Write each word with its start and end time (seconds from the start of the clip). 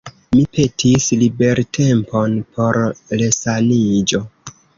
Mi 0.35 0.39
petis 0.57 1.05
libertempon 1.23 2.33
por 2.57 2.81
resaniĝo. 3.23 4.25